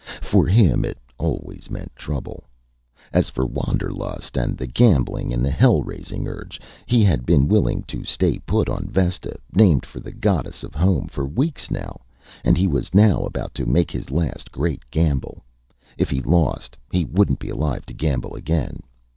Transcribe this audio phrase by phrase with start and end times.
[0.23, 2.45] For him it always meant trouble.
[3.13, 8.03] As for wanderlust, and the gambling and hell raising urge he had been willing to
[8.03, 12.01] stay put on Vesta, named for the goddess of home, for weeks, now.
[12.43, 15.43] And he was now about to make his last great gamble.
[15.99, 18.81] If he lost, he wouldn't be alive to gamble again.